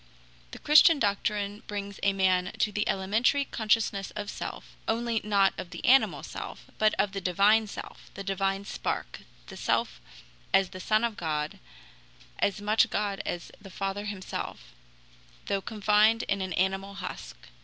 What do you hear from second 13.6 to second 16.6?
the Father himself, though confined in an